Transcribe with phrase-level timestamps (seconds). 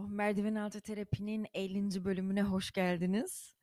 [0.00, 2.04] Merdiven altı terapinin 50.
[2.04, 3.56] bölümüne hoş geldiniz.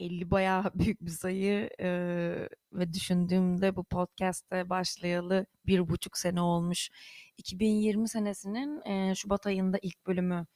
[0.00, 6.90] 50 bayağı büyük bir sayı ee, ve düşündüğümde bu podcast'te başlayalı bir buçuk sene olmuş.
[7.38, 10.46] 2020 senesinin e, Şubat ayında ilk bölümü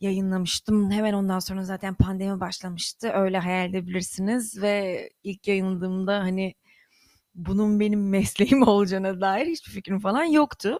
[0.00, 0.90] yayınlamıştım.
[0.90, 3.08] Hemen ondan sonra zaten pandemi başlamıştı.
[3.14, 6.54] Öyle hayal edebilirsiniz ve ilk yayınladığımda hani
[7.34, 10.78] bunun benim mesleğim olacağına dair hiçbir fikrim falan yoktu.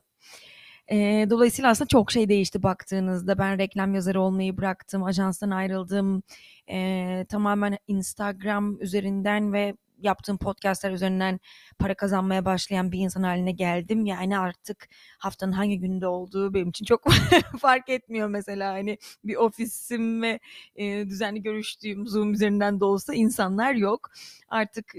[0.93, 3.39] E, dolayısıyla aslında çok şey değişti baktığınızda.
[3.39, 6.23] Ben reklam yazarı olmayı bıraktım, ajanstan ayrıldım.
[6.71, 11.41] E, tamamen Instagram üzerinden ve yaptığım podcastler üzerinden
[11.79, 14.07] para kazanmaya başlayan bir insan haline geldim.
[14.07, 17.05] Yani artık haftanın hangi günde olduğu benim için çok
[17.61, 18.73] fark etmiyor mesela.
[18.73, 20.41] Hani bir ofisim ve
[20.77, 24.11] e, düzenli görüştüğüm Zoom üzerinden de olsa insanlar yok.
[24.49, 24.95] Artık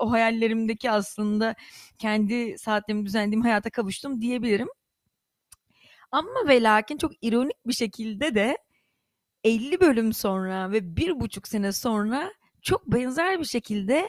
[0.00, 1.54] o hayallerimdeki aslında
[1.98, 4.68] kendi saatlerimi düzenlediğim hayata kavuştum diyebilirim.
[6.12, 8.58] Ama ve lakin çok ironik bir şekilde de
[9.44, 14.08] 50 bölüm sonra ve bir buçuk sene sonra çok benzer bir şekilde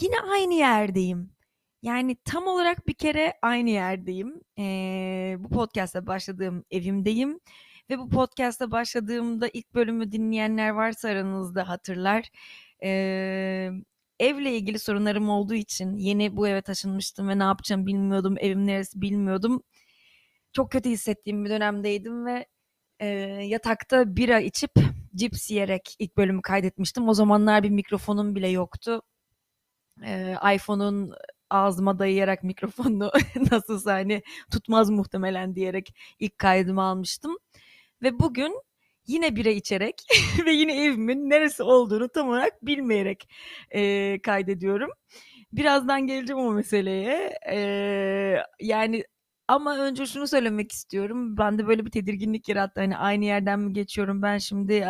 [0.00, 1.30] yine aynı yerdeyim.
[1.82, 4.40] Yani tam olarak bir kere aynı yerdeyim.
[4.58, 7.40] Ee, bu podcast'a başladığım evimdeyim.
[7.90, 12.30] Ve bu podcast'a başladığımda ilk bölümü dinleyenler varsa aranızda hatırlar.
[12.82, 13.70] Ee,
[14.20, 18.34] evle ilgili sorunlarım olduğu için yeni bu eve taşınmıştım ve ne yapacağım bilmiyordum.
[18.38, 19.62] Evim neresi bilmiyordum.
[20.56, 22.46] Çok kötü hissettiğim bir dönemdeydim ve
[23.00, 23.06] e,
[23.44, 24.70] yatakta bira içip
[25.14, 27.08] cips yiyerek ilk bölümü kaydetmiştim.
[27.08, 29.02] O zamanlar bir mikrofonum bile yoktu.
[30.04, 31.14] E, iPhone'un
[31.50, 33.10] ağzıma dayayarak mikrofonu
[33.52, 34.22] nasılsa hani
[34.52, 37.36] tutmaz muhtemelen diyerek ilk kaydımı almıştım.
[38.02, 38.60] Ve bugün
[39.06, 39.94] yine bira içerek
[40.46, 43.28] ve yine evimin neresi olduğunu tam olarak bilmeyerek
[43.70, 44.90] e, kaydediyorum.
[45.52, 47.38] Birazdan geleceğim o meseleye.
[47.50, 47.58] E,
[48.60, 49.04] yani
[49.48, 51.36] ama önce şunu söylemek istiyorum.
[51.36, 52.80] Ben de böyle bir tedirginlik yarattı.
[52.80, 54.88] Hani aynı yerden mi geçiyorum ben şimdi?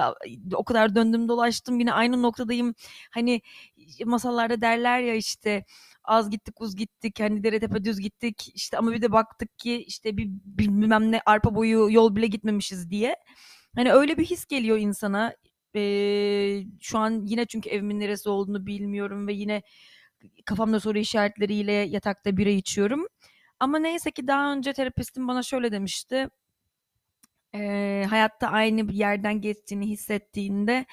[0.54, 2.74] O kadar döndüm dolaştım yine aynı noktadayım.
[3.10, 3.40] Hani
[4.04, 5.64] masallarda derler ya işte
[6.04, 9.84] az gittik uz gittik hani dere tepe düz gittik işte ama bir de baktık ki
[9.84, 13.16] işte bir bilmem ne arpa boyu yol bile gitmemişiz diye.
[13.76, 15.34] Hani öyle bir his geliyor insana.
[15.76, 19.62] Ee, şu an yine çünkü evimin neresi olduğunu bilmiyorum ve yine
[20.44, 23.06] kafamda soru işaretleriyle yatakta bira içiyorum.
[23.60, 26.28] Ama neyse ki daha önce terapistim bana şöyle demişti.
[27.54, 30.86] E, hayatta aynı bir yerden geçtiğini hissettiğinde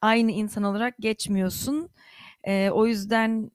[0.00, 1.90] aynı insan olarak geçmiyorsun.
[2.44, 3.50] E, o yüzden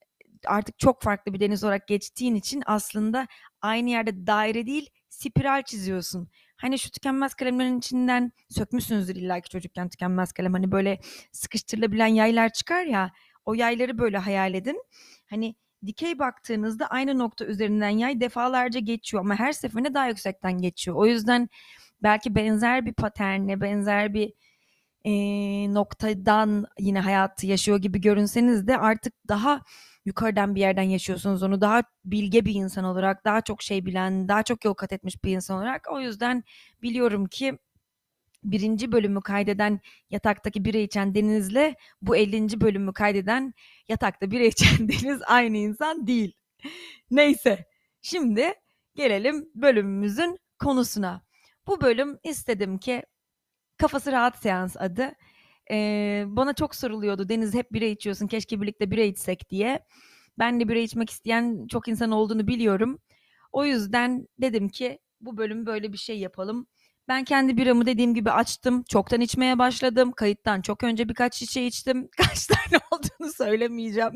[0.46, 3.28] artık çok farklı bir deniz olarak geçtiğin için aslında
[3.62, 6.30] aynı yerde daire değil spiral çiziyorsun.
[6.58, 10.54] Hani şu tükenmez kalemlerin içinden sökmüşsünüzdür illa ki çocukken tükenmez kalem.
[10.54, 11.00] Hani böyle
[11.32, 13.12] sıkıştırılabilen yaylar çıkar ya
[13.46, 14.84] o yayları böyle hayal edin.
[15.30, 15.56] Hani
[15.86, 20.98] dikey baktığınızda aynı nokta üzerinden yay defalarca geçiyor ama her seferinde daha yüksekten geçiyor.
[20.98, 21.50] O yüzden
[22.04, 24.34] belki benzer bir paternle, benzer bir
[25.06, 25.14] e,
[25.74, 29.62] noktadan yine hayatı yaşıyor gibi görünseniz de artık daha
[30.06, 34.44] yukarıdan bir yerden yaşıyorsunuz onu daha bilge bir insan olarak daha çok şey bilen daha
[34.44, 36.44] çok yol kat etmiş bir insan olarak o yüzden
[36.82, 37.58] biliyorum ki
[38.44, 39.80] birinci bölümü kaydeden
[40.10, 42.62] yataktaki bira içen Deniz'le bu 50.
[42.62, 43.54] bölümü kaydeden
[43.88, 46.34] yatakta bira içen Deniz aynı insan değil.
[47.12, 47.66] Neyse
[48.02, 48.54] şimdi
[48.96, 51.22] gelelim bölümümüzün konusuna.
[51.68, 53.04] Bu bölüm istedim ki
[53.78, 55.12] Kafası Rahat Seans adı.
[55.72, 59.86] Ee, bana çok soruluyordu Deniz hep bira içiyorsun keşke birlikte bira içsek diye.
[60.40, 63.00] Ben de bira içmek isteyen çok insan olduğunu biliyorum.
[63.52, 66.68] O yüzden dedim ki bu bölüm böyle bir şey yapalım
[67.08, 68.84] ben kendi biramı dediğim gibi açtım.
[68.90, 70.12] Çoktan içmeye başladım.
[70.12, 72.10] Kayıttan çok önce birkaç şişe içtim.
[72.18, 74.14] Kaç tane olduğunu söylemeyeceğim.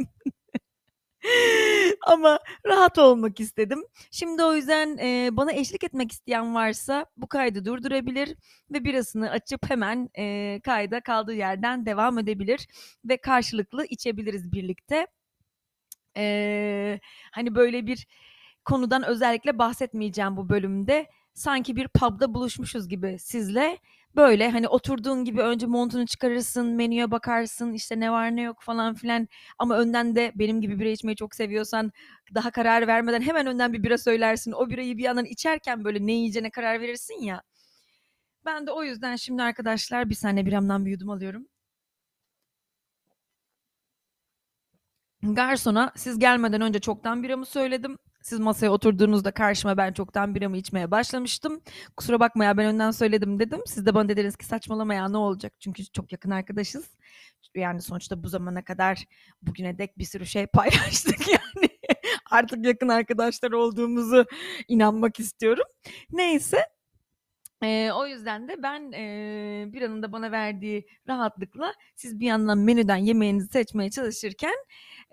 [2.08, 3.84] Ama rahat olmak istedim.
[4.12, 8.36] Şimdi o yüzden e, bana eşlik etmek isteyen varsa bu kaydı durdurabilir
[8.72, 12.68] ve birasını açıp hemen e, kayda kaldığı yerden devam edebilir
[13.06, 15.08] ve karşılıklı içebiliriz birlikte.
[16.18, 17.00] E,
[17.32, 18.08] hani böyle bir
[18.66, 23.80] konudan özellikle bahsetmeyeceğim bu bölümde sanki bir pub'da buluşmuşuz gibi sizle.
[24.18, 28.96] Böyle hani oturduğun gibi önce montunu çıkarırsın, menüye bakarsın, işte ne var ne yok falan
[28.96, 29.28] filan.
[29.60, 31.92] Ama önden de benim gibi bira içmeyi çok seviyorsan
[32.36, 34.52] daha karar vermeden hemen önden bir bira söylersin.
[34.52, 37.44] O birayı bir yandan içerken böyle ne yiyeceğine karar verirsin ya.
[38.46, 41.48] Ben de o yüzden şimdi arkadaşlar bir saniye biramdan bir yudum alıyorum.
[45.24, 47.98] Garsona siz gelmeden önce çoktan biramı söyledim.
[48.26, 51.62] Siz masaya oturduğunuzda karşıma ben çoktan biramı içmeye başlamıştım.
[51.98, 53.62] Kusura bakma ya ben önden söyledim dedim.
[53.66, 55.54] Siz de bana dediniz ki saçmalama ya ne olacak?
[55.60, 56.86] Çünkü çok yakın arkadaşız.
[57.56, 59.06] Yani sonuçta bu zamana kadar
[59.42, 61.70] bugüne dek bir sürü şey paylaştık yani.
[62.32, 64.26] Artık yakın arkadaşlar olduğumuzu
[64.68, 65.66] inanmak istiyorum.
[66.12, 66.58] Neyse
[67.64, 72.96] Eee, o yüzden de ben, eee, biranın da bana verdiği rahatlıkla siz bir yandan menüden
[72.96, 74.56] yemeğinizi seçmeye çalışırken,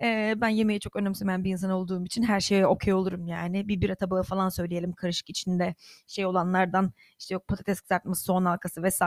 [0.01, 3.67] eee, ben yemeği çok önemsemeyen bir insan olduğum için her şeye okay olurum yani.
[3.67, 5.75] Bir bira tabağı falan söyleyelim karışık içinde
[6.07, 9.01] şey olanlardan, işte yok patates kızartması, soğan halkası vs.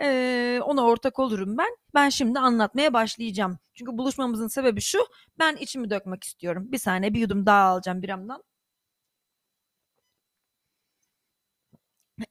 [0.00, 1.76] Eee, ona ortak olurum ben.
[1.94, 3.58] Ben şimdi anlatmaya başlayacağım.
[3.74, 4.98] Çünkü buluşmamızın sebebi şu,
[5.38, 6.72] ben içimi dökmek istiyorum.
[6.72, 8.42] Bir saniye bir yudum daha alacağım biramdan.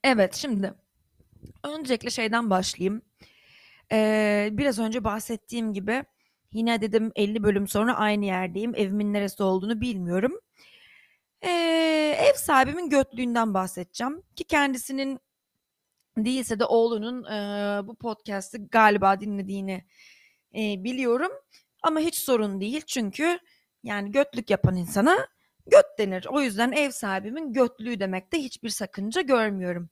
[0.04, 0.74] Evet, şimdi
[1.63, 3.02] öncelikle şeyden başlayayım.
[3.92, 6.04] Eee, biraz önce bahsettiğim gibi
[6.52, 8.76] yine dedim 50 bölüm sonra aynı yerdeyim.
[8.76, 10.40] Evimin neresi olduğunu bilmiyorum.
[11.44, 15.20] Eee, ev sahibimin götlüğünden bahsedeceğim ki kendisinin
[16.18, 19.86] değilse de oğlunun eee, bu podcast'ı galiba dinlediğini
[20.54, 21.32] eee, biliyorum.
[21.84, 23.40] Ama hiç sorun değil çünkü
[23.84, 25.18] yani götlük yapan insana
[25.68, 26.28] göt denir.
[26.30, 29.90] O yüzden ev sahibimin götlüğü demekte hiçbir sakınca görmüyorum.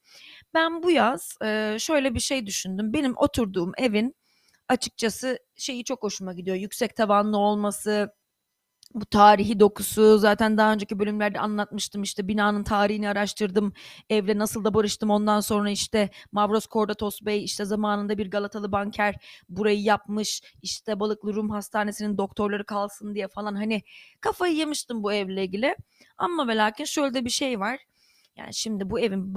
[0.53, 2.93] Ben bu yaz eee, şöyle bir şey düşündüm.
[2.93, 4.15] Benim oturduğum evin
[4.69, 6.57] açıkçası şeyi çok hoşuma gidiyor.
[6.57, 8.15] Yüksek tavanlı olması,
[8.95, 13.73] bu tarihi dokusu zaten daha önceki bölümlerde anlatmıştım işte binanın tarihini araştırdım
[14.09, 19.15] evle nasıl da barıştım ondan sonra işte Mavros Kordatos Bey işte zamanında bir Galatalı banker
[19.49, 23.81] burayı yapmış işte Balıklı Rum Hastanesi'nin doktorları kalsın diye falan hani
[24.21, 25.75] kafayı yemiştim bu evle ilgili
[26.17, 27.79] ama ve lakin şöyle de bir şey var
[28.35, 29.33] yani şimdi bu evin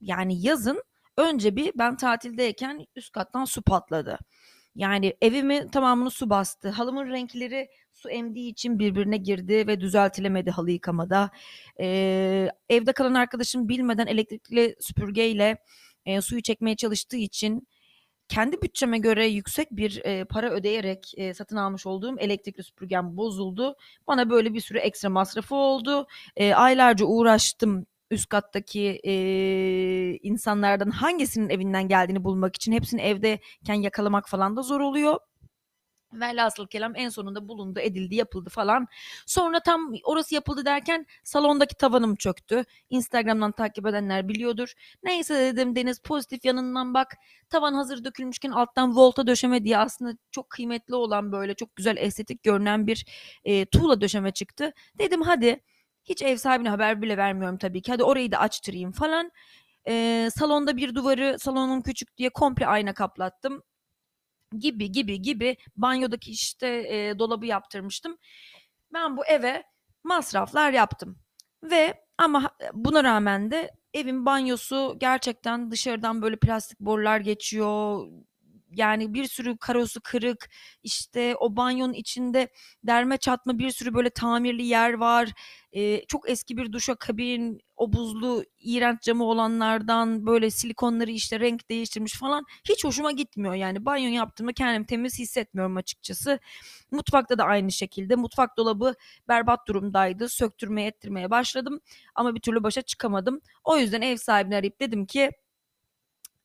[0.00, 0.82] yani yazın
[1.16, 4.18] önce bir ben tatildeyken üst kattan su patladı.
[4.76, 6.68] Yani evimi tamamını su bastı.
[6.68, 11.30] Halımın renkleri su emdiği için birbirine girdi ve düzeltilemedi halı yıkamada.
[11.78, 15.56] Eee, evde kalan arkadaşım bilmeden elektrikli süpürgeyle
[16.06, 17.68] e, suyu çekmeye çalıştığı için
[18.28, 23.76] kendi bütçeme göre yüksek bir e, para ödeyerek e, satın almış olduğum elektrikli süpürgem bozuldu.
[24.06, 26.06] Bana böyle bir sürü ekstra masrafı oldu.
[26.36, 29.12] E, aylarca uğraştım üst kattaki e,
[30.22, 32.72] insanlardan hangisinin evinden geldiğini bulmak için.
[32.72, 35.18] Hepsini evdeyken yakalamak falan da zor oluyor.
[36.12, 38.86] Velhasıl kelam en sonunda bulundu, edildi, yapıldı falan.
[39.26, 42.64] Sonra tam orası yapıldı derken salondaki tavanım çöktü.
[42.90, 44.72] Instagram'dan takip edenler biliyordur.
[45.02, 47.16] Neyse dedim Deniz pozitif yanından bak.
[47.50, 52.42] Tavan hazır dökülmüşken alttan volta döşeme diye aslında çok kıymetli olan böyle çok güzel estetik
[52.42, 53.06] görünen bir
[53.44, 54.72] e, tuğla döşeme çıktı.
[54.98, 55.60] Dedim hadi
[56.06, 57.92] hiç ev sahibine haber bile vermiyorum tabii ki.
[57.92, 59.30] Hadi orayı da açtırayım falan.
[59.88, 63.62] E, salonda bir duvarı salonum küçük diye komple ayna kaplattım
[64.58, 68.18] gibi gibi gibi banyodaki işte e, dolabı yaptırmıştım.
[68.92, 69.62] Ben bu eve
[70.04, 71.18] masraflar yaptım
[71.62, 78.06] ve ama buna rağmen de evin banyosu gerçekten dışarıdan böyle plastik borular geçiyor.
[78.70, 80.50] Yani bir sürü karosu kırık
[80.82, 82.48] işte o banyonun içinde
[82.84, 85.32] derme çatma bir sürü böyle tamirli yer var.
[85.72, 92.12] Ee, çok eski bir duşakabin o buzlu iğrenç camı olanlardan böyle silikonları işte renk değiştirmiş
[92.14, 96.38] falan hiç hoşuma gitmiyor yani banyo yaptığımda kendimi temiz hissetmiyorum açıkçası.
[96.90, 98.94] Mutfakta da aynı şekilde mutfak dolabı
[99.28, 101.80] berbat durumdaydı söktürmeye ettirmeye başladım
[102.14, 103.40] ama bir türlü başa çıkamadım.
[103.64, 105.30] O yüzden ev sahibini arayıp dedim ki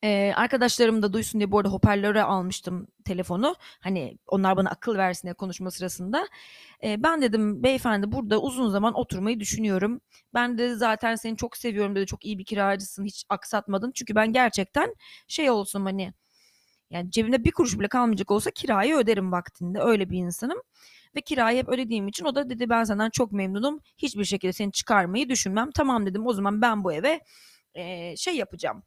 [0.02, 3.54] Eee, arkadaşlarım da duysun diye bu arada hoparlöre almıştım telefonu.
[3.80, 6.28] Hani onlar bana akıl versin diye konuşma sırasında.
[6.82, 10.00] Eee, ben dedim beyefendi burada uzun zaman oturmayı düşünüyorum.
[10.34, 12.06] Ben de zaten seni çok seviyorum dedi.
[12.06, 13.04] Çok iyi bir kiracısın.
[13.04, 13.92] Hiç aksatmadın.
[13.94, 14.94] Çünkü ben gerçekten
[15.28, 16.12] şey olsun hani
[16.90, 19.80] yani cebimde bir kuruş bile kalmayacak olsa kirayı öderim vaktinde.
[19.80, 20.58] Öyle bir insanım.
[21.16, 23.80] Ve kirayı hep ödediğim için o da dedi ben senden çok memnunum.
[23.98, 25.70] Hiçbir şekilde seni çıkarmayı düşünmem.
[25.74, 27.20] Tamam dedim o zaman ben bu eve
[27.76, 28.82] eee, şey yapacağım.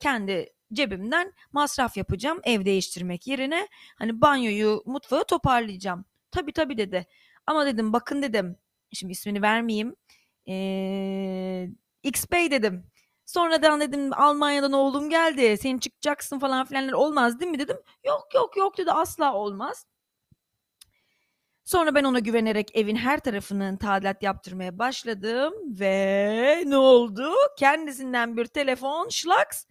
[0.00, 6.04] Kendi cebimden masraf yapacağım ev değiştirmek yerine hani banyoyu mutfağı toparlayacağım.
[6.30, 7.06] Tabii tabii dedi.
[7.46, 8.56] Ama dedim bakın dedim
[8.92, 9.96] şimdi ismini vermeyeyim.
[10.48, 11.68] Ee,
[12.02, 12.86] X Bey dedim.
[13.26, 15.58] Sonradan dedim Almanya'dan oğlum geldi.
[15.58, 17.76] Sen çıkacaksın falan filanlar olmaz değil mi dedim.
[18.04, 19.86] Yok yok yok dedi asla olmaz.
[21.64, 27.32] Sonra ben ona güvenerek evin her tarafının tadilat yaptırmaya başladım ve ne oldu?
[27.58, 29.64] Kendisinden bir telefon, şlaks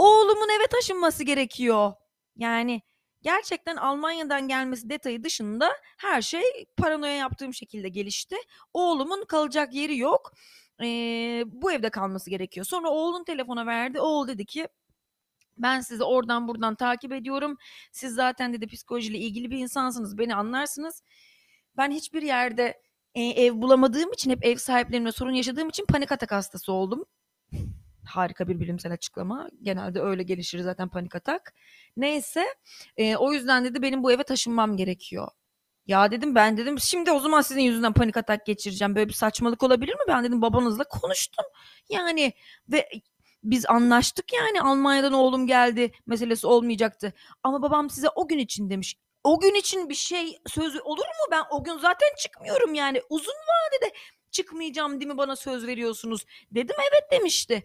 [0.00, 1.92] Oğlumun eve taşınması gerekiyor.
[2.36, 2.82] Yani
[3.22, 6.42] gerçekten Almanya'dan gelmesi detayı dışında her şey
[6.76, 8.36] paranoya yaptığım şekilde gelişti.
[8.74, 10.32] Oğlumun kalacak yeri yok.
[10.82, 12.66] Ee, bu evde kalması gerekiyor.
[12.66, 14.00] Sonra oğlun telefona verdi.
[14.00, 14.68] Oğul dedi ki
[15.58, 17.56] Ben sizi oradan buradan takip ediyorum.
[17.92, 20.18] Siz zaten dedi psikolojiyle ilgili bir insansınız.
[20.18, 21.02] Beni anlarsınız.
[21.76, 22.82] Ben hiçbir yerde
[23.14, 27.04] e, ev bulamadığım için hep ev sahiplerimle sorun yaşadığım için panik atak hastası oldum.
[28.10, 29.48] Harika bir bilimsel açıklama.
[29.62, 31.54] Genelde öyle gelişir zaten panik atak.
[31.96, 32.44] Neyse
[32.96, 35.28] e, o yüzden dedi benim bu eve taşınmam gerekiyor.
[35.86, 38.94] Ya dedim ben dedim şimdi o zaman sizin yüzünden panik atak geçireceğim.
[38.94, 40.00] Böyle bir saçmalık olabilir mi?
[40.08, 41.44] Ben dedim babanızla konuştum.
[41.88, 42.32] Yani
[42.68, 42.88] ve
[43.44, 47.12] biz anlaştık yani Almanya'dan oğlum geldi meselesi olmayacaktı.
[47.42, 48.96] Ama babam size o gün için demiş.
[49.24, 51.26] O gün için bir şey söz olur mu?
[51.30, 53.02] Ben o gün zaten çıkmıyorum yani.
[53.10, 53.94] Uzun vadede
[54.30, 56.24] çıkmayacağım değil mi bana söz veriyorsunuz?
[56.50, 57.64] Dedim evet demişti.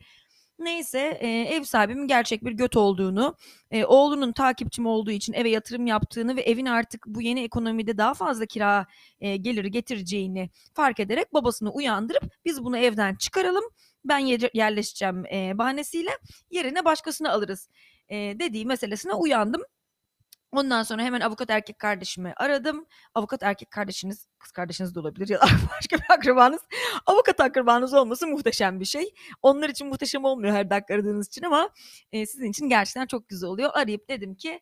[0.59, 3.35] Neyse e, ev sahibimin gerçek bir göt olduğunu,
[3.71, 8.13] e, oğlunun takipçim olduğu için eve yatırım yaptığını ve evin artık bu yeni ekonomide daha
[8.13, 8.87] fazla kira
[9.19, 13.63] e, geliri getireceğini fark ederek babasını uyandırıp biz bunu evden çıkaralım
[14.05, 14.19] ben
[14.53, 16.11] yerleşeceğim e, bahanesiyle
[16.51, 17.69] yerine başkasını alırız
[18.09, 19.61] e, dediği meselesine uyandım.
[20.51, 22.85] Ondan sonra hemen avukat erkek kardeşimi aradım.
[23.13, 25.45] Avukat erkek kardeşiniz, kız kardeşiniz de olabilir ya da
[25.77, 26.61] başka bir akrabanız.
[27.05, 29.13] Avukat akrabanız olması muhteşem bir şey.
[29.41, 31.69] Onlar için muhteşem olmuyor her dakika aradığınız için ama
[32.11, 33.69] e, sizin için gerçekten çok güzel oluyor.
[33.73, 34.59] Arayıp dedim ki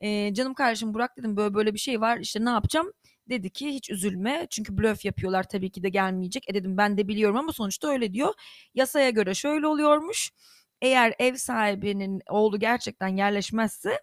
[0.00, 2.92] e, canım kardeşim Burak dedim böyle böyle bir şey var işte ne yapacağım?
[3.28, 6.50] Dedi ki hiç üzülme çünkü blöf yapıyorlar tabii ki de gelmeyecek.
[6.50, 8.34] E dedim ben de biliyorum ama sonuçta öyle diyor.
[8.74, 10.30] Yasaya göre şöyle oluyormuş.
[10.82, 14.00] Eğer ev sahibinin oğlu gerçekten yerleşmezse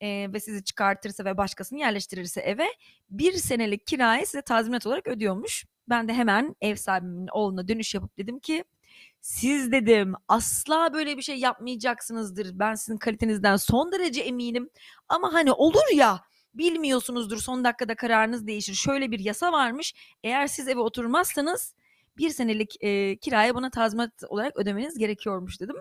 [0.00, 2.66] e, ve sizi çıkartırsa ve başkasını yerleştirirse eve
[3.10, 5.64] bir senelik kirayı size tazminat olarak ödüyormuş.
[5.88, 8.64] Ben de hemen ev sahibimin oğluna dönüş yapıp dedim ki
[9.20, 12.58] siz dedim asla böyle bir şey yapmayacaksınızdır.
[12.58, 14.70] Ben sizin kalitenizden son derece eminim.
[15.08, 16.20] Ama hani olur ya
[16.54, 18.74] bilmiyorsunuzdur son dakikada kararınız değişir.
[18.74, 19.94] Şöyle bir yasa varmış.
[20.24, 21.74] Eğer siz eve oturmazsanız
[22.18, 25.76] bir senelik e, kiraya buna tazminat olarak ödemeniz gerekiyormuş dedim.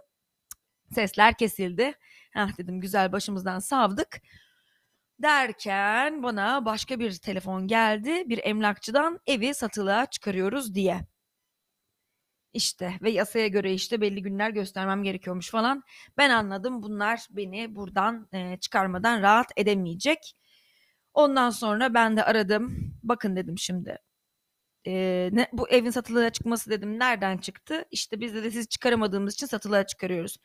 [0.93, 1.93] Sesler kesildi.
[2.31, 4.21] Heh dedim güzel başımızdan savdık.
[5.19, 8.23] Derken bana başka bir telefon geldi.
[8.29, 11.01] Bir emlakçıdan evi satılığa çıkarıyoruz diye.
[12.53, 15.83] İşte ve yasaya göre işte belli günler göstermem gerekiyormuş falan.
[16.17, 20.35] Ben anladım bunlar beni buradan e, çıkarmadan rahat edemeyecek.
[21.13, 22.93] Ondan sonra ben de aradım.
[23.03, 23.97] Bakın dedim şimdi.
[24.87, 26.99] E, ne, bu evin satılığa çıkması dedim.
[26.99, 27.85] Nereden çıktı?
[27.91, 30.37] İşte biz de sizi çıkaramadığımız için satılığa çıkarıyoruz.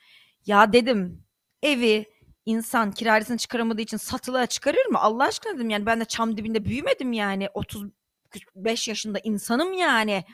[0.46, 1.24] Ya dedim
[1.62, 2.06] evi
[2.46, 4.98] insan kiracısını çıkaramadığı için satılığa çıkarır mı?
[4.98, 10.24] Allah aşkına dedim yani ben de çam dibinde büyümedim yani 35 yaşında insanım yani.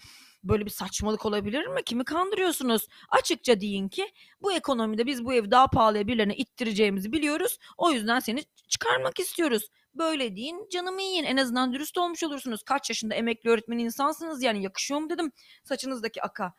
[0.44, 1.84] Böyle bir saçmalık olabilir mi?
[1.86, 2.88] Kimi kandırıyorsunuz?
[3.08, 4.12] Açıkça deyin ki
[4.42, 7.58] bu ekonomide biz bu evi daha pahalıya birilerine ittireceğimizi biliyoruz.
[7.76, 9.68] O yüzden seni çıkarmak istiyoruz.
[9.94, 12.62] Böyle deyin canımı yiyin en azından dürüst olmuş olursunuz.
[12.62, 15.32] Kaç yaşında emekli öğretmen insansınız yani yakışıyor mu dedim
[15.64, 16.54] saçınızdaki aka.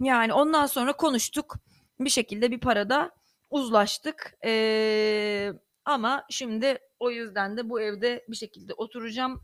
[0.00, 1.56] Yani ondan sonra konuştuk
[2.00, 3.10] bir şekilde bir parada
[3.50, 4.34] uzlaştık.
[4.44, 5.52] Ee,
[5.84, 9.40] ama şimdi o yüzden de bu evde bir şekilde oturacağım.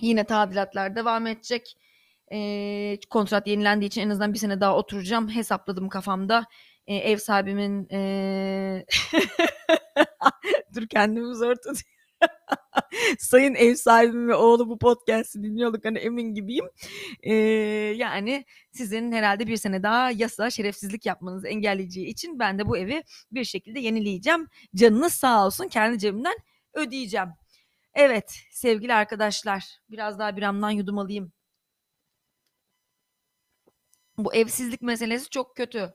[0.00, 1.76] Yine tadilatlar devam edecek.
[2.32, 5.28] Ee, kontrat yenilendiği için en azından bir sene daha oturacağım.
[5.28, 6.44] Hesapladım kafamda.
[6.86, 8.86] Ee, ev sahibimin ee...
[10.74, 11.95] dur kendimi zor tutuyorum.
[13.18, 16.64] Sayın ev sahibim ve oğlu bu podcast'i dinliyorduk hani emin gibiyim.
[17.22, 17.34] Ee,
[17.96, 23.02] yani sizin herhalde bir sene daha yasa şerefsizlik yapmanızı engelleyeceği için ben de bu evi
[23.32, 24.48] bir şekilde yenileyeceğim.
[24.74, 26.36] Canınız sağ olsun kendi cebimden
[26.74, 27.28] ödeyeceğim.
[27.94, 31.32] Evet sevgili arkadaşlar biraz daha bir amdan yudum alayım.
[34.18, 35.94] Bu evsizlik meselesi çok kötü.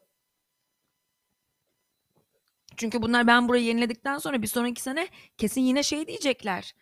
[2.82, 5.08] Çünkü bunlar ben burayı yeniledikten sonra bir sonraki sene
[5.38, 6.76] kesin yine şey diyecekler.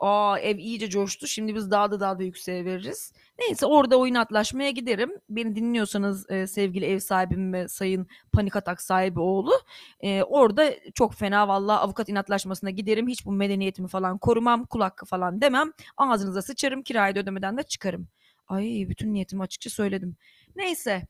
[0.00, 1.26] Aa ev iyice coştu.
[1.26, 3.12] Şimdi biz daha da daha da yükseğe veririz.
[3.38, 5.10] Neyse orada oyun atlaşmaya giderim.
[5.28, 9.52] Beni dinliyorsanız e, sevgili ev sahibim ve sayın panik atak sahibi oğlu.
[10.00, 13.08] E, orada çok fena vallahi avukat inatlaşmasına giderim.
[13.08, 14.64] Hiç bu medeniyetimi falan korumam.
[14.66, 15.72] Kulak falan demem.
[15.96, 16.82] Ağzınıza sıçarım.
[16.82, 18.08] Kirayı ödemeden de çıkarım.
[18.48, 20.16] Ay bütün niyetimi açıkça söyledim.
[20.56, 21.06] Neyse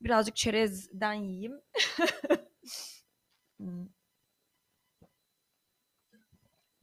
[0.00, 1.52] birazcık çerezden yiyeyim.
[3.60, 3.86] Hmm.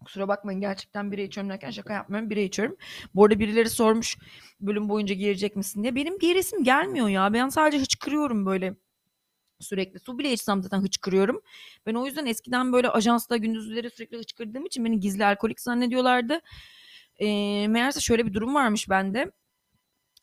[0.06, 2.30] Kusura bakmayın gerçekten bira içiyorum derken şaka yapmıyorum.
[2.30, 2.78] Bira içiyorum.
[3.16, 4.18] Bu arada birileri sormuş
[4.62, 5.96] bölüm boyunca girecek misin diye.
[5.96, 7.34] Benim giresim gelmiyor ya.
[7.34, 8.76] Ben sadece hıçkırıyorum böyle
[9.60, 10.00] sürekli.
[10.00, 11.42] Su bile içsem zaten hıçkırıyorum.
[11.86, 16.42] Ben o yüzden eskiden böyle ajansta gündüzleri sürekli hıçkırdığım için beni gizli alkolik zannediyorlardı.
[17.20, 17.28] E,
[17.68, 19.32] meğerse şöyle bir durum varmış bende.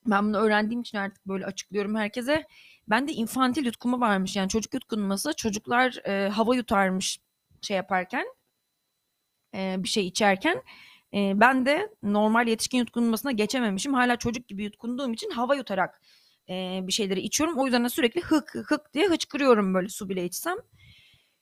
[0.06, 2.46] Ben bunu öğrendiğim için artık böyle açıklıyorum herkese.
[2.88, 5.32] Ben de infantil yutkunma varmış yani çocuk yutkunması.
[5.32, 7.18] Çocuklar e, hava yutarmış
[7.62, 8.26] şey yaparken
[9.54, 10.62] e, bir şey içerken.
[11.14, 13.94] E, ben de normal yetişkin yutkunmasına geçememişim.
[13.94, 16.00] Hala çocuk gibi yutkunduğum için hava yutarak
[16.48, 17.58] e, bir şeyleri içiyorum.
[17.58, 20.56] O yüzden de sürekli hık hık diye hıçkırıyorum böyle su bile içsem.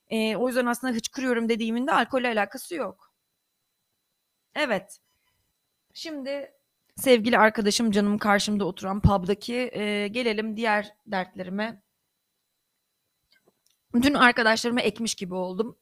[0.09, 3.13] E, o yüzden aslında hıçkırıyorum dediğimin de alkolle alakası yok.
[4.55, 4.99] Evet.
[5.95, 6.53] Şimdi
[6.97, 11.83] sevgili arkadaşım canım karşımda oturan pub'daki e, gelelim diğer dertlerime.
[14.03, 15.77] Dün arkadaşlarıma ekmiş gibi oldum.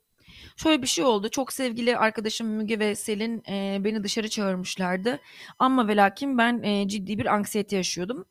[0.56, 1.28] Şöyle bir şey oldu.
[1.28, 5.20] Çok sevgili arkadaşım Müge ve Selin e, beni dışarı çağırmışlardı.
[5.58, 8.24] Ama ve lakin ben e, ciddi bir anksiyete yaşıyordum.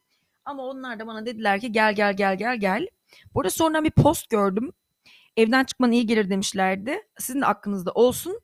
[0.46, 2.88] Ama onlar da bana dediler ki gel gel gel gel gel.
[3.34, 4.72] Burada sonra bir post gördüm.
[5.38, 7.02] Evden çıkman iyi gelir demişlerdi.
[7.18, 8.40] Sizin de aklınızda olsun.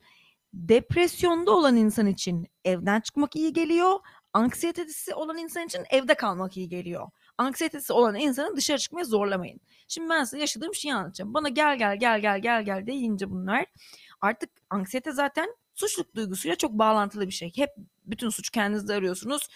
[0.53, 3.99] Depresyonda olan insan için evden çıkmak iyi geliyor.
[4.35, 7.09] Anksiyetesi olan insan için evde kalmak iyi geliyor.
[7.37, 9.59] Anksiyetesi olan insanı dışarı çıkmaya zorlamayın.
[9.87, 11.33] Şimdi ben size yaşadığım şeyi anlatacağım.
[11.33, 13.65] Bana gel gel gel gel gel gel deyince bunlar
[14.21, 17.51] artık anksiyete zaten suçluk duygusuyla çok bağlantılı bir şey.
[17.55, 17.69] Hep
[18.05, 19.47] bütün suç kendinizde arıyorsunuz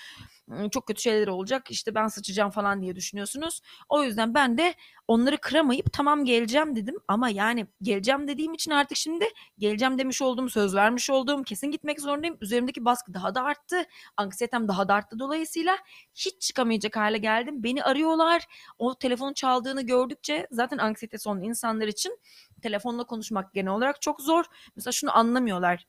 [0.72, 3.62] çok kötü şeyler olacak işte ben sıçacağım falan diye düşünüyorsunuz.
[3.90, 4.74] O yüzden ben de
[5.08, 9.26] onları kıramayıp tamam geleceğim dedim ama yani geleceğim dediğim için artık şimdi
[9.58, 12.38] geleceğim demiş olduğum söz vermiş olduğum kesin gitmek zorundayım.
[12.42, 13.84] Üzerimdeki baskı daha da arttı.
[14.18, 15.78] Anksiyetem daha da arttı dolayısıyla
[16.16, 17.64] hiç çıkamayacak hale geldim.
[17.64, 18.46] Beni arıyorlar.
[18.78, 22.20] O telefon çaldığını gördükçe zaten anksiyetesi olan insanlar için
[22.62, 24.46] telefonla konuşmak genel olarak çok zor.
[24.76, 25.88] Mesela şunu anlamıyorlar.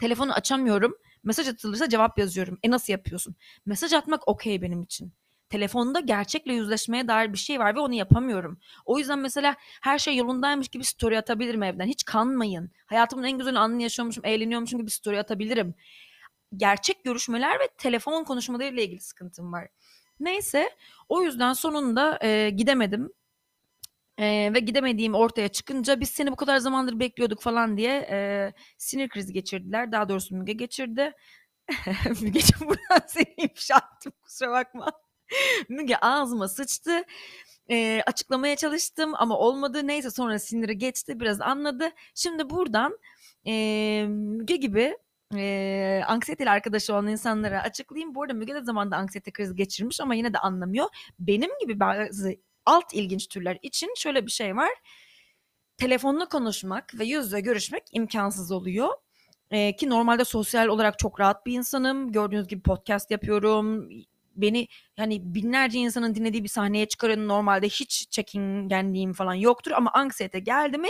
[0.00, 0.94] Telefonu açamıyorum
[1.24, 2.58] Mesaj atılırsa cevap yazıyorum.
[2.62, 3.36] E nasıl yapıyorsun?
[3.66, 5.12] Mesaj atmak okey benim için.
[5.48, 8.58] Telefonda gerçekle yüzleşmeye dair bir şey var ve onu yapamıyorum.
[8.84, 11.86] O yüzden mesela her şey yolundaymış gibi story atabilirim evden.
[11.86, 12.70] Hiç kanmayın.
[12.86, 15.74] Hayatımın en güzel anını yaşıyormuşum, eğleniyormuşum gibi story atabilirim.
[16.56, 19.68] Gerçek görüşmeler ve telefon konuşmalarıyla ilgili sıkıntım var.
[20.20, 20.70] Neyse
[21.08, 23.12] o yüzden sonunda e, gidemedim.
[24.18, 29.08] Ee, ve gidemediğim ortaya çıkınca biz seni bu kadar zamandır bekliyorduk falan diye e, sinir
[29.08, 29.92] krizi geçirdiler.
[29.92, 31.12] Daha doğrusu Müge geçirdi.
[32.22, 34.92] Mügeciğim buradan seni ifşa ettim kusura bakma.
[35.68, 37.04] Müge ağzıma sıçtı.
[37.70, 39.86] E, açıklamaya çalıştım ama olmadı.
[39.86, 41.90] Neyse sonra siniri geçti biraz anladı.
[42.14, 42.98] Şimdi buradan
[43.46, 43.52] e,
[44.08, 44.96] Müge gibi
[45.36, 48.14] e, anksiyeteli arkadaşı olan insanlara açıklayayım.
[48.14, 50.86] Bu arada Müge de zamanda anksiyete krizi geçirmiş ama yine de anlamıyor.
[51.18, 52.34] Benim gibi bazı
[52.68, 54.70] alt ilginç türler için şöyle bir şey var.
[55.76, 58.88] Telefonla konuşmak ve yüz yüze görüşmek imkansız oluyor.
[59.50, 62.12] Ee, ki normalde sosyal olarak çok rahat bir insanım.
[62.12, 63.88] Gördüğünüz gibi podcast yapıyorum.
[64.36, 70.38] Beni yani binlerce insanın dinlediği bir sahneye çıkarın normalde hiç çekingenliğim falan yoktur ama anksiyete
[70.38, 70.88] geldi mi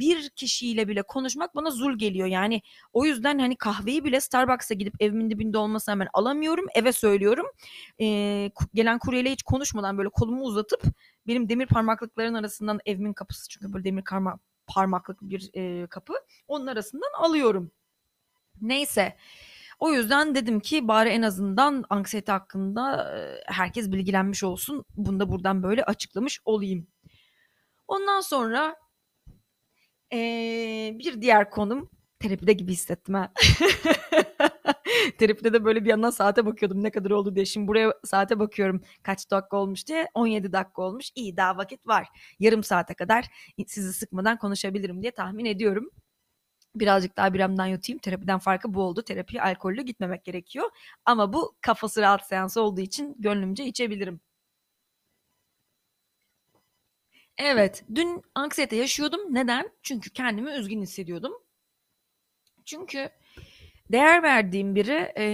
[0.00, 2.26] bir kişiyle bile konuşmak bana zul geliyor.
[2.26, 6.66] Yani o yüzden hani kahveyi bile Starbucks'a gidip evimin dibinde olmasına hemen alamıyorum.
[6.74, 7.46] Eve söylüyorum.
[8.00, 10.82] Ee, gelen kuryeyle hiç konuşmadan böyle kolumu uzatıp
[11.26, 16.14] benim demir parmaklıkların arasından evimin kapısı çünkü böyle demir karma, parmaklık bir e, kapı.
[16.48, 17.70] Onun arasından alıyorum.
[18.60, 19.16] Neyse.
[19.78, 23.14] O yüzden dedim ki bari en azından anksiyete hakkında
[23.46, 24.84] herkes bilgilenmiş olsun.
[24.96, 26.86] Bunu da buradan böyle açıklamış olayım.
[27.88, 28.76] Ondan sonra
[30.12, 33.32] ee, bir diğer konum terapide gibi hissettim ha.
[35.18, 37.44] Terapide de böyle bir yandan saate bakıyordum ne kadar oldu diye.
[37.44, 40.08] Şimdi buraya saate bakıyorum kaç dakika olmuş diye.
[40.14, 41.10] 17 dakika olmuş.
[41.14, 42.08] İyi daha vakit var.
[42.40, 43.26] Yarım saate kadar
[43.66, 45.90] sizi sıkmadan konuşabilirim diye tahmin ediyorum.
[46.74, 47.98] Birazcık daha biramdan yutayım.
[47.98, 49.02] Terapiden farkı bu oldu.
[49.02, 50.70] Terapiye alkollü gitmemek gerekiyor.
[51.04, 54.20] Ama bu kafası rahat seansı olduğu için gönlümce içebilirim.
[57.38, 59.20] Evet, dün anksiyete yaşıyordum.
[59.34, 59.70] Neden?
[59.82, 61.32] Çünkü kendimi üzgün hissediyordum.
[62.64, 63.10] Çünkü
[63.92, 65.26] değer verdiğim biri e,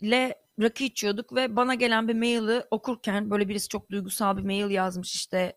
[0.00, 4.70] ile rakı içiyorduk ve bana gelen bir maili okurken böyle birisi çok duygusal bir mail
[4.70, 5.56] yazmış işte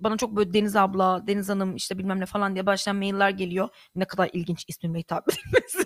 [0.00, 3.68] bana çok böyle Deniz abla, Deniz hanım işte bilmem ne falan diye başlayan mailler geliyor.
[3.94, 5.84] Ne kadar ilginç ismimle hitap edilmesi.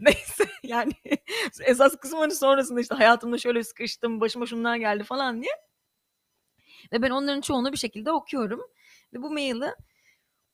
[0.00, 0.92] Neyse yani
[1.64, 5.52] esas kısmını sonrasında işte hayatımda şöyle sıkıştım, başıma şunlar geldi falan diye.
[6.92, 8.60] Ve ben onların çoğunu bir şekilde okuyorum.
[9.14, 9.74] Ve bu maili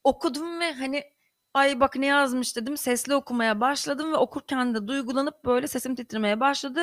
[0.04, 1.04] okudum ve hani
[1.54, 2.76] ay bak ne yazmış dedim.
[2.76, 6.80] Sesli okumaya başladım ve okurken de duygulanıp böyle sesim titremeye başladı.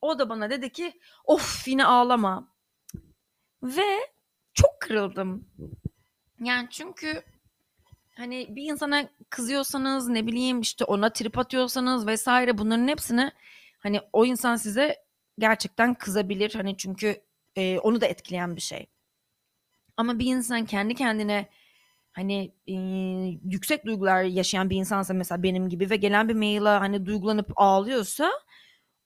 [0.00, 2.48] O da bana dedi ki of yine ağlama.
[3.62, 3.98] Ve
[4.54, 5.48] çok kırıldım.
[6.40, 7.22] Yani çünkü
[8.16, 13.32] hani bir insana kızıyorsanız ne bileyim işte ona trip atıyorsanız vesaire bunların hepsini
[13.78, 14.96] hani o insan size
[15.38, 16.54] gerçekten kızabilir.
[16.54, 17.22] Hani çünkü
[17.56, 18.86] e, onu da etkileyen bir şey.
[19.96, 21.48] Ama bir insan kendi kendine
[22.12, 22.74] hani e,
[23.44, 28.32] yüksek duygular yaşayan bir insansa mesela benim gibi ve gelen bir maile hani duygulanıp ağlıyorsa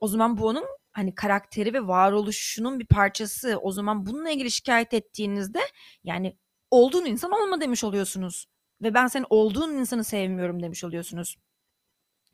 [0.00, 3.58] o zaman bu onun hani karakteri ve varoluşunun bir parçası.
[3.62, 5.60] O zaman bununla ilgili şikayet ettiğinizde
[6.04, 6.36] yani
[6.70, 8.46] olduğun insan olma demiş oluyorsunuz.
[8.82, 11.36] Ve ben senin olduğun insanı sevmiyorum demiş oluyorsunuz.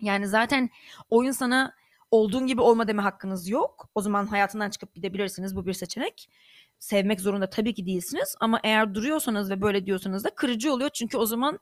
[0.00, 0.70] Yani zaten
[1.10, 1.74] o insana
[2.10, 3.90] olduğun gibi olma deme hakkınız yok.
[3.94, 5.56] O zaman hayatından çıkıp gidebilirsiniz.
[5.56, 6.30] Bu bir seçenek.
[6.78, 11.16] sevmek zorunda tabii ki değilsiniz ama eğer duruyorsanız ve böyle diyorsanız da kırıcı oluyor çünkü
[11.18, 11.58] o zaman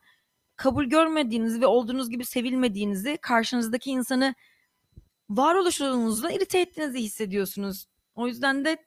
[0.56, 4.34] kabul görmediğinizi ve olduğunuz gibi sevilmediğinizi karşınızdaki insanı
[5.30, 7.86] varoluşunuzla irite ettiğinizi hissediyorsunuz.
[8.14, 8.84] O yüzden de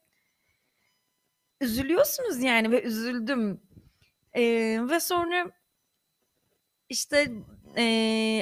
[1.62, 3.62] üzülüyorsunuz yani ve üzüldüm.
[4.34, 5.52] Ee, ve sonra
[6.90, 7.32] işte
[7.76, 7.84] e,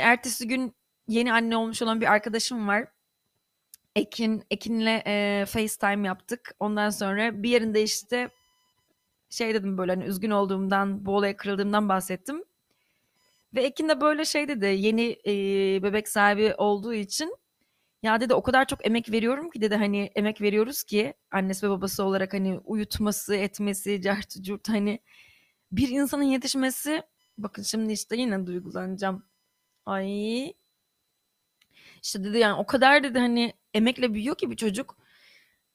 [0.02, 0.76] ertesi gün
[1.08, 2.95] yeni anne olmuş olan bir arkadaşım var.
[3.96, 6.56] Ekin, Ekin'le e, FaceTime yaptık.
[6.60, 8.30] Ondan sonra bir yerinde işte
[9.30, 12.44] şey dedim böyle hani üzgün olduğumdan, bu olaya kırıldığımdan bahsettim.
[13.56, 15.34] Ve Ekin de böyle şey dedi yeni e,
[15.84, 17.36] bebek sahibi olduğu için
[18.04, 21.70] ya dedi o kadar çok emek veriyorum ki dedi hani emek veriyoruz ki annesi ve
[21.70, 25.00] babası olarak hani uyutması, etmesi, cartı curt hani
[25.72, 27.04] bir insanın yetişmesi
[27.38, 29.26] bakın şimdi işte yine duygulanacağım.
[29.86, 30.54] Ay
[32.04, 34.98] işte dedi yani o kadar dedi hani emekle büyüyor ki bir çocuk.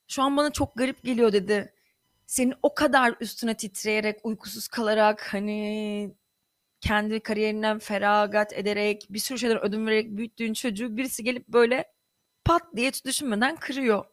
[0.09, 1.75] Şu an bana çok garip geliyor dedi.
[2.27, 6.15] Senin o kadar üstüne titreyerek, uykusuz kalarak hani
[6.81, 11.93] kendi kariyerinden feragat ederek, bir sürü şeyler ödün vererek büyüttüğün çocuğu birisi gelip böyle
[12.45, 14.05] pat diye düşünmeden kırıyor.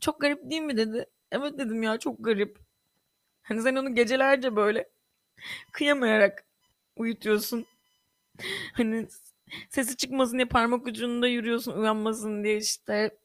[0.00, 1.06] Çok garip değil mi dedi.
[1.32, 2.58] Evet dedim ya çok garip.
[3.42, 4.88] Hani sen onu gecelerce böyle
[5.72, 6.44] kıyamayarak
[6.96, 7.66] uyutuyorsun.
[8.72, 9.08] Hani
[9.70, 13.18] sesi çıkmasın diye parmak ucunda yürüyorsun uyanmasın diye işte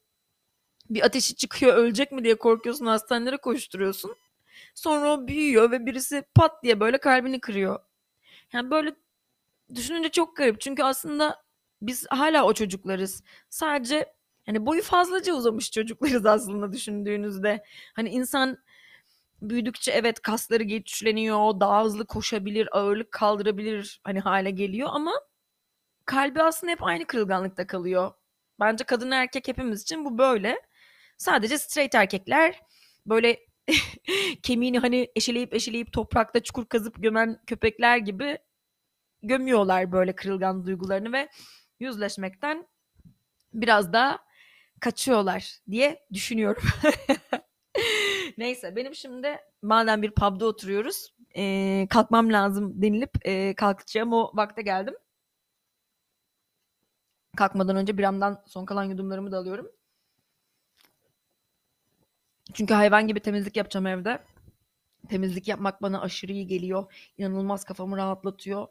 [0.90, 4.16] bir ateşi çıkıyor ölecek mi diye korkuyorsun hastanelere koşturuyorsun.
[4.76, 7.80] Sonra o büyüyor ve birisi pat diye böyle kalbini kırıyor.
[8.54, 8.96] Yani böyle
[9.76, 10.62] düşününce çok garip.
[10.62, 11.44] Çünkü aslında
[11.82, 13.24] biz hala o çocuklarız.
[13.50, 14.14] Sadece
[14.46, 17.64] hani boyu fazlaca uzamış çocuklarız aslında düşündüğünüzde.
[17.94, 18.58] Hani insan
[19.42, 25.14] büyüdükçe evet kasları güçleniyor, daha hızlı koşabilir, ağırlık kaldırabilir hani hale geliyor ama
[26.10, 28.12] kalbi aslında hep aynı kırılganlıkta kalıyor.
[28.60, 30.62] Bence kadın erkek hepimiz için bu böyle.
[31.17, 32.62] Sadece straight erkekler
[33.06, 33.39] böyle
[34.43, 38.38] kemiğini hani eşeleyip eşeleyip toprakta çukur kazıp gömen köpekler gibi
[39.24, 41.30] gömüyorlar böyle kırılgan duygularını ve
[41.80, 42.67] yüzleşmekten
[43.54, 44.19] biraz daha
[44.80, 46.63] kaçıyorlar diye düşünüyorum.
[48.38, 54.62] Neyse benim şimdi madem bir pub'da oturuyoruz e, kalkmam lazım denilip e, kalkacağım o vakte
[54.62, 54.95] geldim.
[57.39, 59.67] Kalkmadan önce bir biramdan son kalan yudumlarımı da alıyorum.
[62.54, 64.19] Çünkü hayvan gibi temizlik yapacağım evde.
[65.10, 67.12] Temizlik yapmak bana aşırı iyi geliyor.
[67.17, 68.67] İnanılmaz kafamı rahatlatıyor.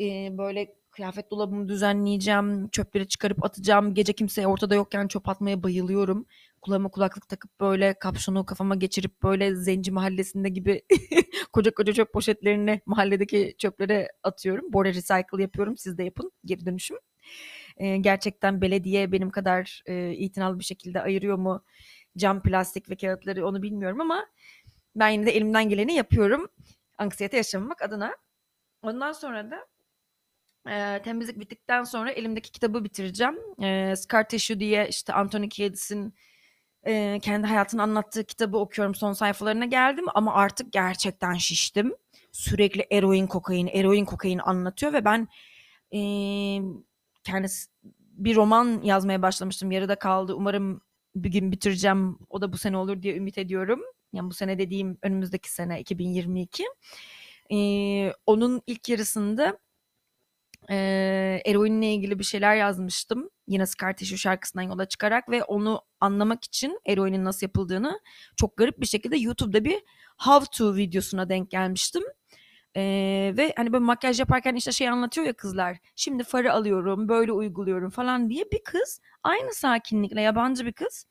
[0.00, 2.68] Ee, böyle kıyafet dolabımı düzenleyeceğim.
[2.68, 3.94] Çöpleri çıkarıp atacağım.
[3.94, 6.26] Gece kimse ortada yokken çöp atmaya bayılıyorum.
[6.62, 10.82] Kulağıma kulaklık takıp böyle kapşonu kafama geçirip böyle zenci mahallesinde gibi
[11.52, 14.72] koca koca çöp poşetlerini mahalledeki çöplere atıyorum.
[14.72, 15.76] Bora recycle yapıyorum.
[15.76, 16.32] Siz de yapın.
[16.44, 16.98] Geri dönüşüm.
[17.78, 21.64] Ee, gerçekten belediye benim kadar e, itinalı bir şekilde ayırıyor mu
[22.16, 24.26] cam, plastik ve kağıtları onu bilmiyorum ama
[24.96, 26.48] ben yine de elimden geleni yapıyorum.
[26.98, 28.16] Anksiyete yaşamamak adına.
[28.82, 29.66] Ondan sonra da
[30.70, 33.62] e, temizlik bittikten sonra elimdeki kitabı bitireceğim.
[33.62, 36.14] E, Scar Tissue diye işte Anthony Kiedis'in
[36.86, 38.94] e, kendi hayatını anlattığı kitabı okuyorum.
[38.94, 41.94] Son sayfalarına geldim ama artık gerçekten şiştim.
[42.32, 45.28] Sürekli eroin, kokain, eroin, kokain anlatıyor ve ben
[45.94, 45.98] e,
[47.28, 47.68] kendisi
[48.12, 49.70] bir roman yazmaya başlamıştım.
[49.70, 50.34] Yarıda kaldı.
[50.34, 50.80] Umarım
[51.14, 52.18] bir gün bitireceğim.
[52.30, 53.80] O da bu sene olur diye ümit ediyorum.
[54.12, 56.64] Yani bu sene dediğim önümüzdeki sene 2022.
[57.52, 59.58] Ee, onun ilk yarısında
[60.70, 60.76] e,
[61.44, 63.30] eroinle ilgili bir şeyler yazmıştım.
[63.46, 68.00] Yine Scar Tissue şarkısından yola çıkarak ve onu anlamak için eroinin nasıl yapıldığını
[68.36, 69.82] çok garip bir şekilde YouTube'da bir
[70.18, 72.02] how to videosuna denk gelmiştim.
[72.76, 75.78] Ee, ve hani böyle makyaj yaparken işte şey anlatıyor ya kızlar.
[75.96, 81.06] Şimdi farı alıyorum, böyle uyguluyorum falan diye bir kız aynı sakinlikle yabancı bir kız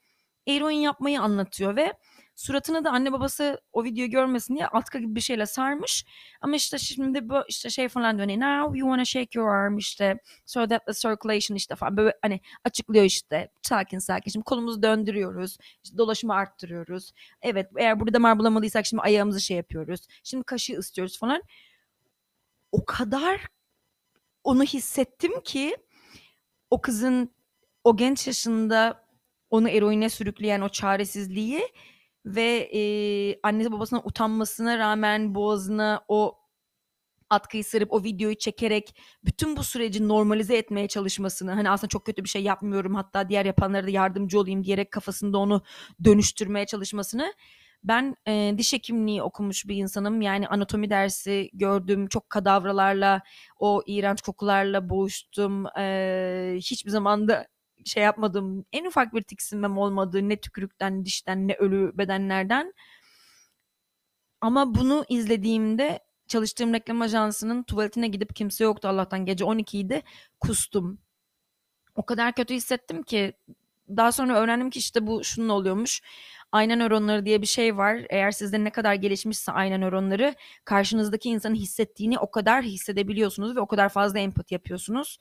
[0.48, 1.94] eroin yapmayı anlatıyor ve
[2.38, 6.06] suratını da anne babası o videoyu görmesin diye altka gibi bir şeyle sarmış.
[6.42, 8.30] Ama işte şimdi bu işte şey falan diyor.
[8.30, 12.14] Hani, Now you wanna shake your arm işte so that the circulation işte falan böyle
[12.22, 14.32] hani açıklıyor işte sakin sakin.
[14.32, 15.58] Şimdi kolumuzu döndürüyoruz.
[15.84, 17.12] İşte dolaşımı arttırıyoruz.
[17.42, 20.02] Evet eğer burada damar bulamadıysak şimdi ayağımızı şey yapıyoruz.
[20.24, 21.42] Şimdi kaşı ısıtıyoruz falan.
[22.72, 23.48] O kadar
[24.44, 25.78] onu hissettim ki
[26.70, 27.32] o kızın
[27.84, 29.08] o genç yaşında
[29.50, 31.68] onu eroine sürükleyen o çaresizliği
[32.36, 32.82] ve e,
[33.44, 36.38] annesi babasına utanmasına rağmen boğazına o
[37.30, 42.24] atkıyı sarıp o videoyu çekerek bütün bu süreci normalize etmeye çalışmasını hani aslında çok kötü
[42.24, 45.62] bir şey yapmıyorum hatta diğer yapanlara da yardımcı olayım diyerek kafasında onu
[46.04, 47.34] dönüştürmeye çalışmasını
[47.84, 50.22] ben e, diş hekimliği okumuş bir insanım.
[50.22, 53.22] Yani anatomi dersi gördüm çok kadavralarla
[53.60, 55.66] o iğrenç kokularla boğuştum.
[55.78, 57.48] E, hiçbir zaman da
[57.88, 58.66] şey yapmadım.
[58.74, 60.30] En ufak bir tiksinmem olmadı.
[60.30, 62.74] Ne tükürükten, dişten, ne ölü bedenlerden.
[64.42, 70.04] Ama bunu izlediğimde çalıştığım reklam ajansının tuvaletine gidip kimse yoktu Allah'tan gece 12 idi
[70.40, 71.00] kustum.
[71.96, 73.34] O kadar kötü hissettim ki
[73.90, 76.02] daha sonra öğrendim ki işte bu şunun oluyormuş
[76.52, 77.98] ayna nöronları diye bir şey var.
[78.10, 83.68] Eğer sizde ne kadar gelişmişse ayna nöronları karşınızdaki insanın hissettiğini o kadar hissedebiliyorsunuz ve o
[83.68, 85.18] kadar fazla empati yapıyorsunuz.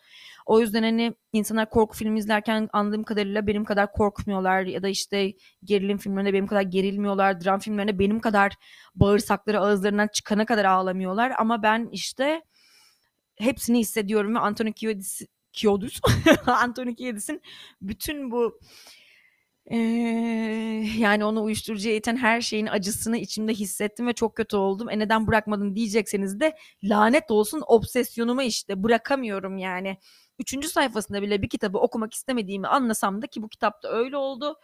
[0.46, 5.32] O yüzden hani insanlar korku filmi izlerken anladığım kadarıyla benim kadar korkmuyorlar ya da işte
[5.64, 7.40] gerilim filmlerinde benim kadar gerilmiyorlar.
[7.40, 8.52] Dram filmlerinde benim kadar
[8.94, 12.42] bağırsakları ağızlarından çıkana kadar ağlamıyorlar ama ben işte
[13.36, 16.00] hepsini hissediyorum ve Anthony Kiedis Kiodis
[16.46, 17.42] Anthony Kiedis'in
[17.80, 18.60] bütün bu
[19.70, 19.76] ee,
[20.98, 24.90] yani onu uyuşturucuya iten her şeyin acısını içimde hissettim ve çok kötü oldum.
[24.90, 29.98] E neden bırakmadın diyecekseniz de lanet olsun obsesyonuma işte bırakamıyorum yani.
[30.38, 34.60] Üçüncü sayfasında bile bir kitabı okumak istemediğimi anlasam da ki bu kitapta öyle oldu.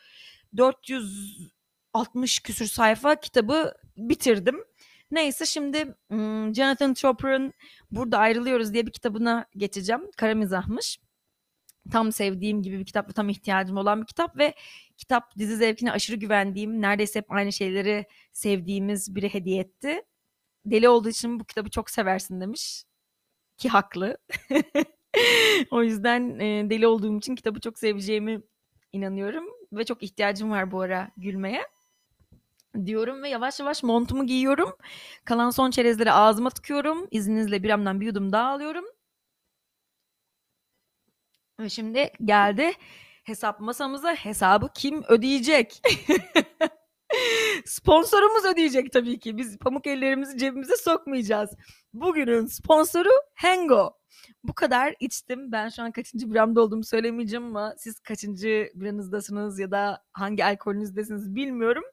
[0.57, 4.65] 460 küsür sayfa kitabı bitirdim.
[5.11, 5.95] Neyse şimdi
[6.55, 7.53] Jonathan Chopper'ın
[7.91, 10.11] Burada Ayrılıyoruz diye bir kitabına geçeceğim.
[10.17, 10.99] Kara mizahmış
[11.91, 14.55] tam sevdiğim gibi bir kitap ve tam ihtiyacım olan bir kitap ve
[14.99, 20.03] kitap dizi zevkine aşırı güvendiğim, neredeyse hep aynı şeyleri sevdiğimiz biri hediye etti.
[20.67, 22.85] Deli olduğu için bu kitabı çok seversin demiş.
[23.59, 24.19] Ki haklı.
[25.71, 28.43] o yüzden e, deli olduğum için kitabı çok seveceğimi
[28.93, 31.63] inanıyorum ve çok ihtiyacım var bu ara gülmeye
[32.87, 34.77] diyorum ve yavaş yavaş montumu giyiyorum.
[35.25, 37.09] Kalan son çerezleri ağzıma tıkıyorum.
[37.11, 38.85] İzninizle bir amdan bir yudum daha alıyorum.
[41.63, 42.73] Ve şimdi geldi
[43.25, 45.83] hesap masamıza hesabı kim ödeyecek?
[47.65, 49.37] Sponsorumuz ödeyecek tabii ki.
[49.37, 51.51] Biz pamuk ellerimizi cebimize sokmayacağız.
[51.93, 53.99] Bugünün sponsoru Hengo.
[54.45, 55.53] Bu kadar içtim.
[55.53, 61.35] Ben şu an kaçıncı biramda olduğumu söylemeyeceğim ama siz kaçıncı biranızdasınız ya da hangi alkolünüzdesiniz
[61.35, 61.85] bilmiyorum.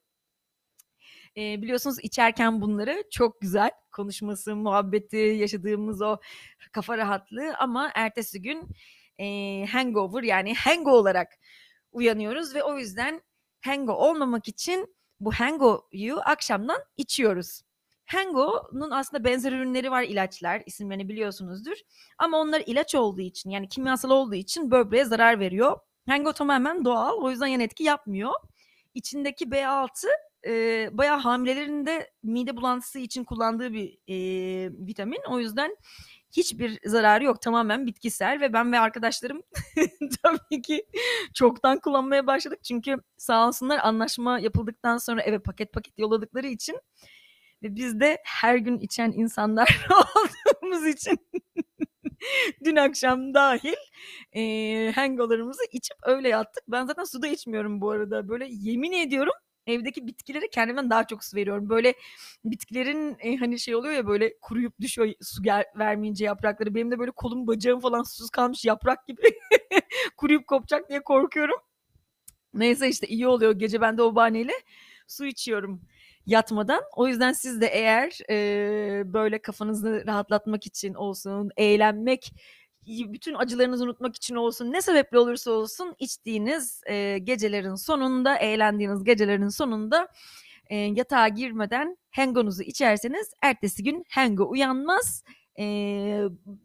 [1.38, 6.18] E, biliyorsunuz içerken bunları çok güzel konuşması, muhabbeti, yaşadığımız o
[6.72, 8.70] kafa rahatlığı ama ertesi gün
[9.20, 11.28] e, hangover yani hango olarak
[11.92, 13.22] uyanıyoruz ve o yüzden
[13.66, 17.62] hango olmamak için bu hango'yu akşamdan içiyoruz.
[18.06, 21.78] Hango'nun aslında benzer ürünleri var ilaçlar isimlerini biliyorsunuzdur.
[22.18, 25.80] Ama onlar ilaç olduğu için yani kimyasal olduğu için böbreğe zarar veriyor.
[26.08, 28.32] Hango tamamen doğal o yüzden yan etki yapmıyor.
[28.94, 30.08] İçindeki B6
[30.46, 34.18] e, bayağı hamilelerin de mide bulantısı için kullandığı bir e,
[34.88, 35.22] vitamin.
[35.30, 35.78] O yüzden
[36.32, 37.42] hiçbir zararı yok.
[37.42, 39.42] Tamamen bitkisel ve ben ve arkadaşlarım
[40.24, 40.86] tabii ki
[41.34, 42.60] çoktan kullanmaya başladık.
[42.64, 46.80] Çünkü sağ olsunlar anlaşma yapıldıktan sonra eve paket paket yolladıkları için
[47.64, 49.88] ve biz de her gün içen insanlar
[50.62, 51.18] olduğumuz için
[52.66, 53.76] dün akşam dahil
[54.36, 56.64] e, hangolarımızı içip öyle yattık.
[56.68, 58.30] Ben zaten suda içmiyorum bu arada.
[58.30, 59.34] Böyle yemin ediyorum
[59.70, 61.70] evdeki bitkileri kendimden daha çok su veriyorum.
[61.70, 61.94] Böyle
[62.46, 66.76] bitkilerin e, hani şey oluyor ya böyle kuruyup düşüyor su gel, vermeyince yaprakları.
[66.76, 69.22] Benim de böyle kolum bacağım falan susuz kalmış yaprak gibi
[70.18, 71.58] kuruyup kopacak diye korkuyorum.
[72.54, 74.54] Neyse işte iyi oluyor gece ben de o bahaneyle
[75.08, 75.82] su içiyorum
[76.26, 76.82] yatmadan.
[76.96, 82.34] O yüzden siz de eğer e, böyle kafanızı rahatlatmak için olsun, eğlenmek
[82.90, 89.50] bütün acılarınızı unutmak için olsun ne sebeple olursa olsun içtiğiniz e, gecelerin sonunda eğlendiğiniz gecelerin
[89.50, 90.08] sonunda
[90.70, 95.24] e, yatağa girmeden hangonuzu içerseniz ertesi gün hango uyanmaz
[95.60, 95.64] e,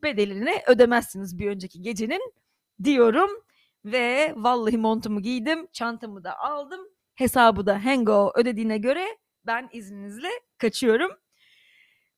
[0.03, 2.33] bedelini ödemezsiniz bir önceki gecenin
[2.85, 3.31] diyorum
[3.85, 6.81] ve vallahi montumu giydim çantamı da aldım
[7.15, 9.07] hesabı da hango ödediğine göre
[9.47, 11.11] ben izninizle kaçıyorum.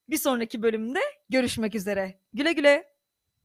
[0.09, 2.21] Bir sonraki bölümde görüşmek üzere.
[2.33, 2.96] Güle güle.